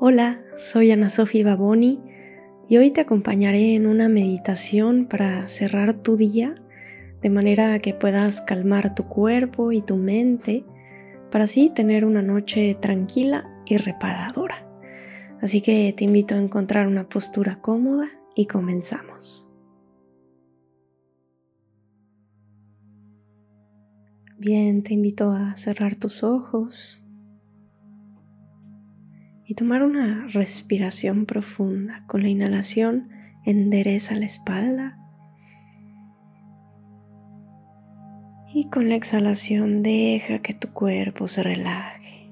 [0.00, 2.00] Hola, soy Ana Sofía Baboni
[2.68, 6.54] y hoy te acompañaré en una meditación para cerrar tu día
[7.20, 10.64] de manera que puedas calmar tu cuerpo y tu mente
[11.32, 14.64] para así tener una noche tranquila y reparadora.
[15.42, 19.52] Así que te invito a encontrar una postura cómoda y comenzamos.
[24.36, 27.02] Bien, te invito a cerrar tus ojos
[29.48, 32.04] y tomar una respiración profunda.
[32.06, 33.08] Con la inhalación
[33.46, 34.98] endereza la espalda
[38.52, 42.30] y con la exhalación deja que tu cuerpo se relaje.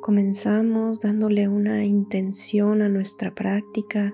[0.00, 4.12] Comenzamos dándole una intención a nuestra práctica,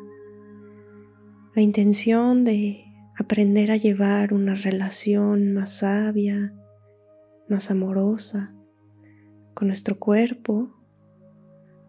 [1.55, 2.84] la intención de
[3.19, 6.53] aprender a llevar una relación más sabia,
[7.48, 8.55] más amorosa
[9.55, 10.75] con nuestro cuerpo,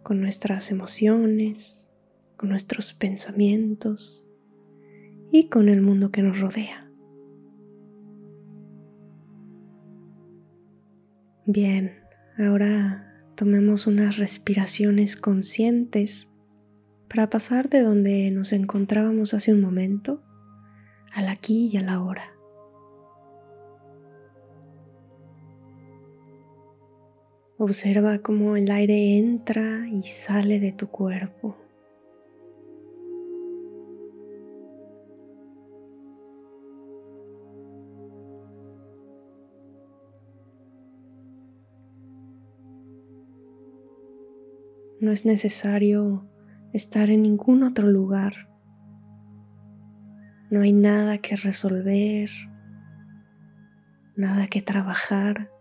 [0.03, 1.91] con nuestras emociones,
[2.37, 4.25] con nuestros pensamientos
[5.31, 6.91] y con el mundo que nos rodea.
[11.47, 11.93] Bien,
[12.37, 16.31] ahora tomemos unas respiraciones conscientes
[17.09, 20.23] para pasar de donde nos encontrábamos hace un momento
[21.13, 22.34] al aquí y a la hora.
[27.57, 31.55] Observa cómo el aire entra y sale de tu cuerpo.
[44.99, 46.27] No es necesario
[46.73, 48.49] estar en ningún otro lugar.
[50.49, 52.29] No hay nada que resolver,
[54.17, 55.54] nada que trabajar.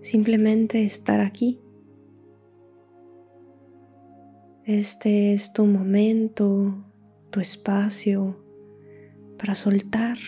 [0.00, 1.60] Simplemente estar aquí.
[4.64, 6.84] Este es tu momento,
[7.30, 8.44] tu espacio
[9.38, 10.18] para soltar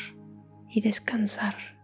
[0.70, 1.79] y descansar.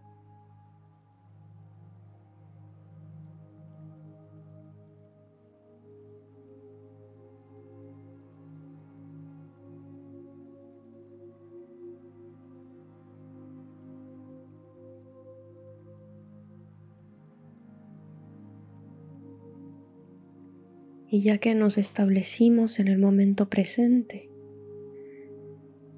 [21.17, 24.29] Y ya que nos establecimos en el momento presente,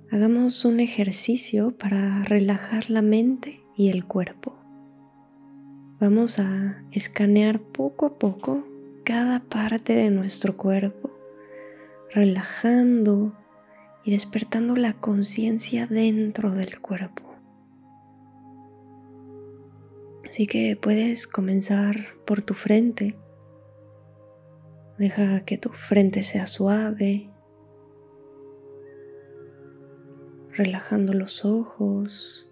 [0.10, 4.56] hagamos un ejercicio para relajar la mente y el cuerpo.
[6.00, 8.64] Vamos a escanear poco a poco
[9.04, 11.12] cada parte de nuestro cuerpo,
[12.14, 13.38] relajando
[14.06, 17.24] y despertando la conciencia dentro del cuerpo.
[20.24, 23.18] Así que puedes comenzar por tu frente
[25.00, 27.30] Deja que tu frente sea suave,
[30.52, 32.52] relajando los ojos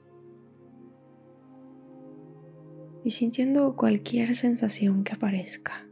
[3.03, 5.89] y sintiendo cualquier sensación que aparezca.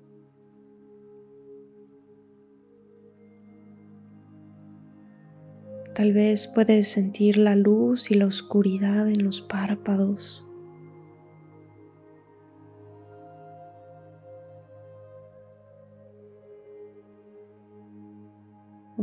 [5.94, 10.48] Tal vez puedes sentir la luz y la oscuridad en los párpados.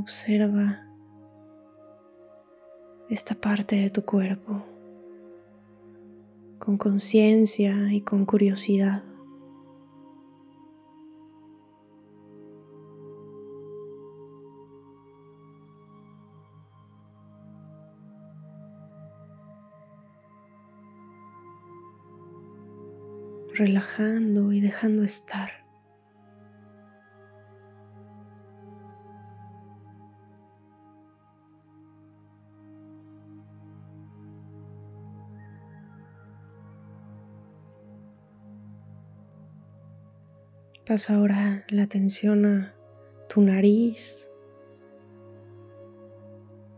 [0.03, 0.85] Observa
[3.09, 4.65] esta parte de tu cuerpo
[6.59, 9.05] con conciencia y con curiosidad.
[23.55, 25.62] relajando y dejando estar.
[40.93, 42.75] Pasa ahora la atención a
[43.27, 44.31] tu nariz.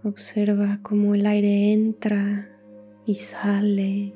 [0.04, 2.48] Observa cómo el aire entra
[3.06, 4.14] y sale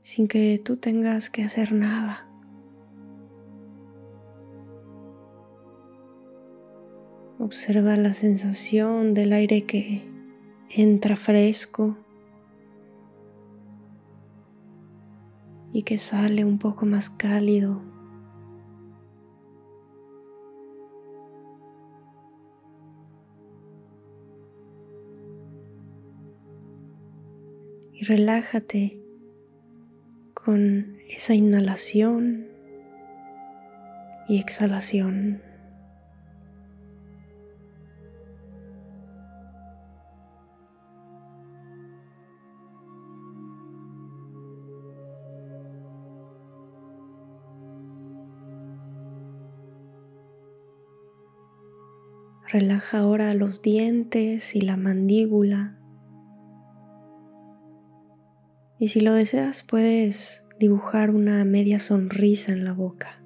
[0.00, 2.28] sin que tú tengas que hacer nada.
[7.38, 10.06] Observa la sensación del aire que
[10.68, 11.96] entra fresco
[15.72, 17.96] y que sale un poco más cálido.
[27.98, 28.96] Y relájate
[30.32, 32.46] con esa inhalación
[34.28, 35.42] y exhalación.
[52.46, 55.77] Relaja ahora los dientes y la mandíbula.
[58.78, 63.22] Y si lo deseas, puedes dibujar una media sonrisa en la boca.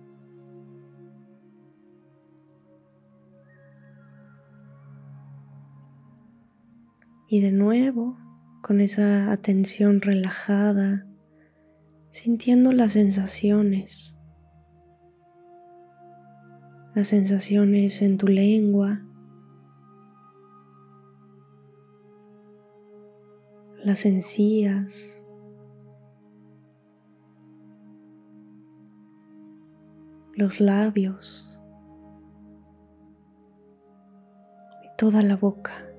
[7.29, 8.19] Y de nuevo,
[8.63, 11.07] con esa atención relajada,
[12.11, 14.17] sintiendo las sensaciones,
[16.95, 19.03] las sensaciones en tu lengua,
[23.83, 25.22] las encías,
[30.35, 31.59] los labios
[34.83, 35.92] y toda la boca.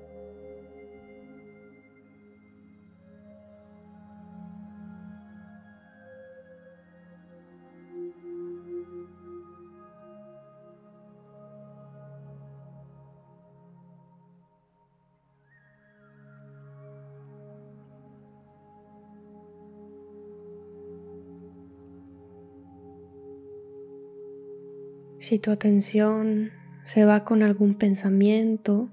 [25.24, 26.50] Si tu atención
[26.82, 28.90] se va con algún pensamiento,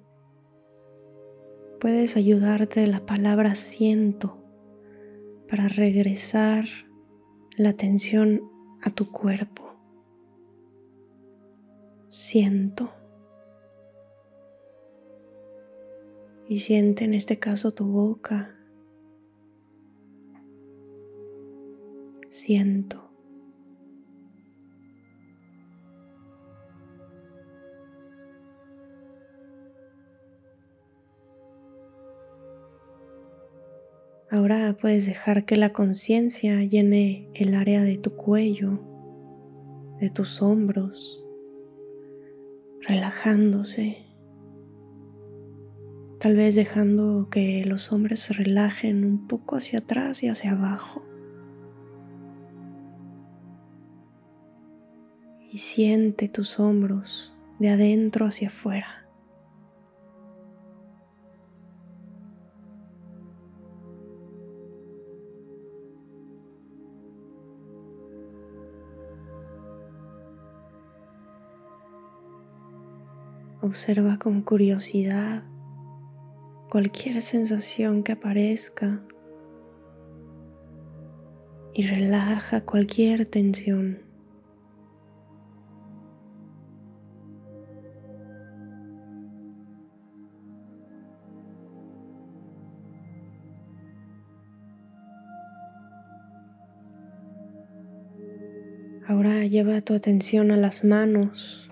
[1.82, 4.42] puedes ayudarte de la palabra siento
[5.50, 6.64] para regresar
[7.58, 8.50] la atención
[8.82, 9.76] a tu cuerpo.
[12.08, 12.94] Siento.
[16.48, 18.56] Y siente en este caso tu boca.
[22.30, 23.11] Siento.
[34.34, 38.80] Ahora puedes dejar que la conciencia llene el área de tu cuello,
[40.00, 41.26] de tus hombros,
[42.80, 44.06] relajándose,
[46.18, 51.04] tal vez dejando que los hombros se relajen un poco hacia atrás y hacia abajo.
[55.50, 59.01] Y siente tus hombros de adentro hacia afuera.
[73.64, 75.44] Observa con curiosidad
[76.72, 79.04] cualquier sensación que aparezca
[81.76, 84.00] y relaja cualquier tensión.
[99.08, 101.71] Ahora lleva tu atención a las manos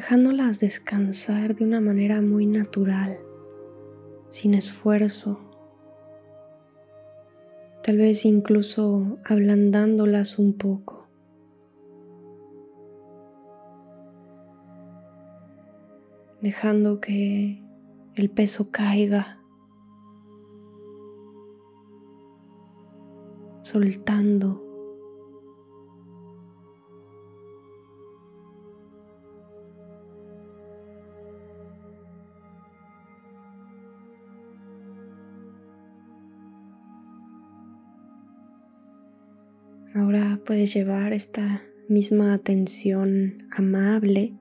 [0.00, 3.18] dejándolas descansar de una manera muy natural,
[4.30, 5.38] sin esfuerzo,
[7.82, 11.06] tal vez incluso ablandándolas un poco.
[16.40, 17.62] dejando que
[18.14, 19.38] el peso caiga,
[23.60, 24.69] soltando
[40.50, 44.36] puedes llevar esta misma atención amable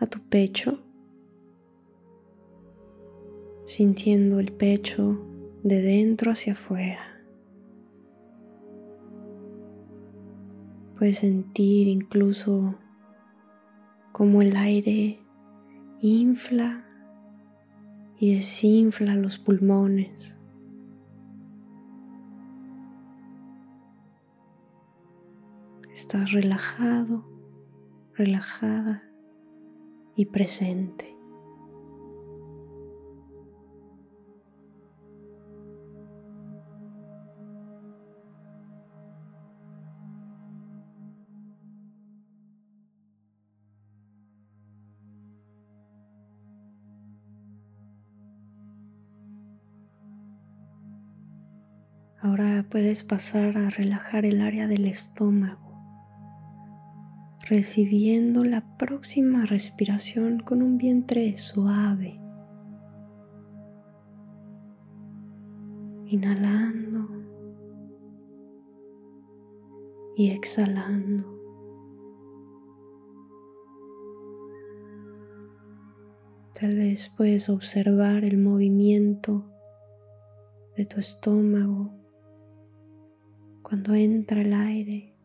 [0.00, 0.80] a tu pecho,
[3.64, 5.24] sintiendo el pecho
[5.62, 7.22] de dentro hacia afuera.
[10.98, 12.74] Puedes sentir incluso
[14.10, 15.20] cómo el aire
[16.00, 16.84] infla
[18.18, 20.39] y desinfla los pulmones.
[26.00, 27.22] Estás relajado,
[28.14, 29.02] relajada
[30.16, 31.14] y presente.
[52.22, 55.69] Ahora puedes pasar a relajar el área del estómago,
[57.50, 62.20] recibiendo la próxima respiración con un vientre suave.
[66.06, 67.08] Inhalando
[70.16, 71.24] y exhalando.
[76.54, 79.50] Tal vez puedes observar el movimiento
[80.76, 81.92] de tu estómago
[83.62, 85.16] cuando entra el aire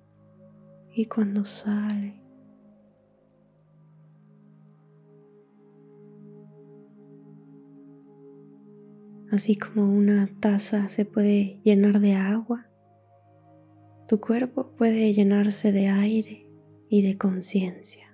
[0.96, 2.22] y cuando sale.
[9.30, 12.68] Así como una taza se puede llenar de agua,
[14.08, 16.48] tu cuerpo puede llenarse de aire
[16.88, 18.06] y de conciencia.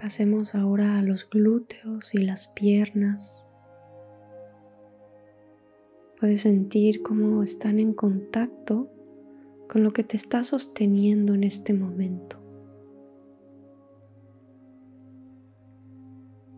[0.00, 3.48] Pasemos ahora a los glúteos y las piernas.
[6.18, 8.90] Puedes sentir cómo están en contacto
[9.68, 12.38] con lo que te está sosteniendo en este momento.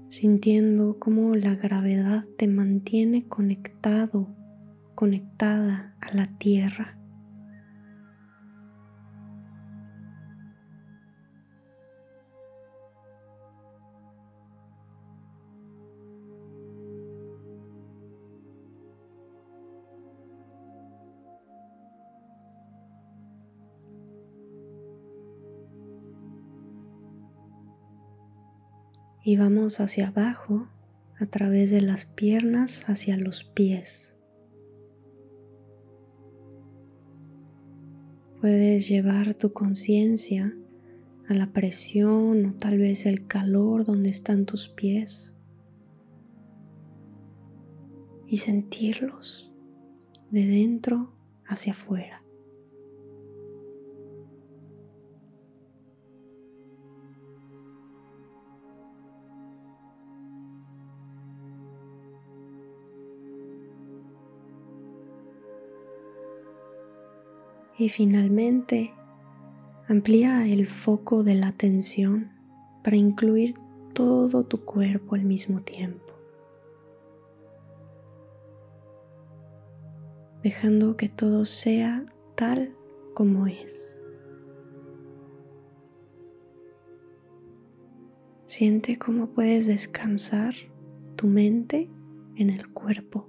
[0.09, 4.29] Sintiendo cómo la gravedad te mantiene conectado,
[4.95, 6.98] conectada a la tierra.
[29.29, 30.71] Y vamos hacia abajo
[31.21, 34.17] a través de las piernas hacia los pies.
[38.41, 40.57] Puedes llevar tu conciencia
[41.29, 45.37] a la presión o tal vez el calor donde están tus pies
[48.27, 49.53] y sentirlos
[50.31, 51.13] de dentro
[51.45, 52.23] hacia afuera.
[67.79, 68.93] Y finalmente,
[69.87, 72.33] amplía el foco de la atención
[72.83, 73.55] para incluir
[73.95, 76.13] todo tu cuerpo al mismo tiempo.
[80.43, 82.05] Dejando que todo sea
[82.35, 82.75] tal
[83.15, 84.01] como es.
[88.47, 90.55] Siente cómo puedes descansar
[91.15, 91.89] tu mente
[92.35, 93.29] en el cuerpo.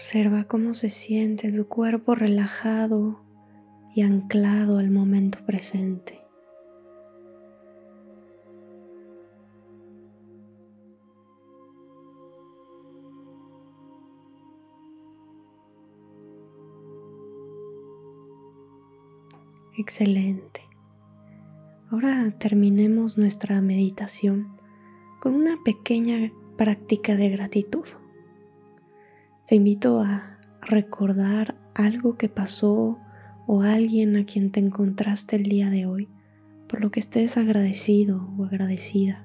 [0.00, 3.20] Observa cómo se siente tu cuerpo relajado
[3.94, 6.18] y anclado al momento presente.
[19.76, 20.62] Excelente.
[21.90, 24.56] Ahora terminemos nuestra meditación
[25.20, 27.84] con una pequeña práctica de gratitud.
[29.50, 33.00] Te invito a recordar algo que pasó
[33.48, 36.08] o alguien a quien te encontraste el día de hoy,
[36.68, 39.24] por lo que estés agradecido o agradecida.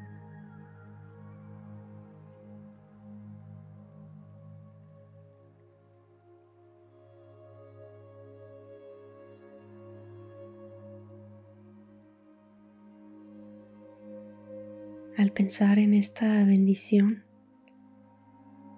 [15.19, 17.25] Al pensar en esta bendición,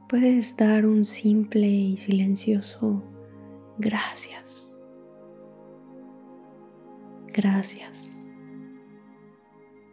[0.07, 3.03] puedes dar un simple y silencioso
[3.77, 4.73] gracias.
[7.27, 8.29] Gracias.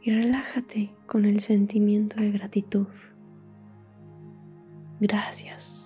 [0.02, 2.86] Y relájate con el sentimiento de gratitud.
[5.00, 5.83] Gracias.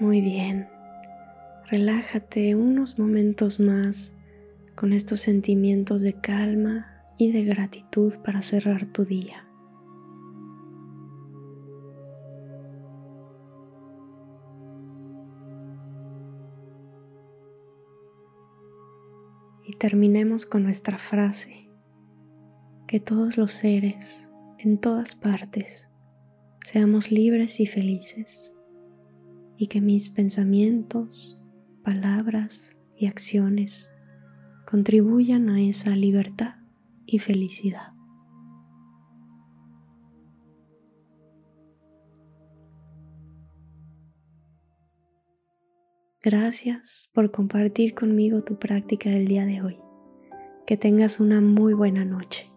[0.00, 0.66] Muy bien.
[1.66, 4.16] Relájate unos momentos más
[4.74, 9.46] con estos sentimientos de calma y de gratitud para cerrar tu día.
[19.66, 21.68] Y terminemos con nuestra frase,
[22.88, 25.90] que todos los seres en todas partes
[26.64, 28.54] seamos libres y felices
[29.60, 31.38] y que mis pensamientos,
[31.84, 33.92] palabras y acciones
[34.66, 36.54] contribuyan a esa libertad
[37.04, 37.92] y felicidad.
[46.22, 49.78] Gracias por compartir conmigo tu práctica del día de hoy.
[50.66, 52.49] Que tengas una muy buena noche.